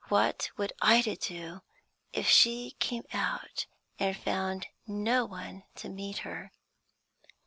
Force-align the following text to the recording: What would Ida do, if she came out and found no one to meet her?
What 0.09 0.49
would 0.57 0.73
Ida 0.81 1.15
do, 1.15 1.61
if 2.11 2.27
she 2.27 2.71
came 2.79 3.03
out 3.13 3.67
and 3.99 4.17
found 4.17 4.65
no 4.87 5.25
one 5.25 5.61
to 5.75 5.89
meet 5.89 6.17
her? 6.25 6.51